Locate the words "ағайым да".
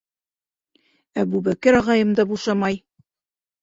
1.83-2.29